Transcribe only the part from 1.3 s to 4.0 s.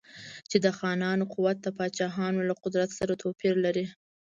قوت د پاچاهانو له قدرت سره توپیر لري.